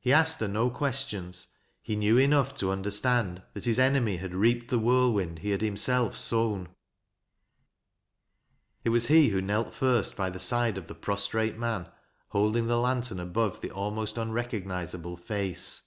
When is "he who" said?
9.08-9.42